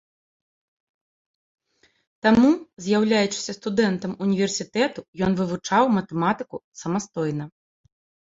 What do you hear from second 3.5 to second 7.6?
студэнтам універсітэту, ён вывучаў матэматыку самастойна.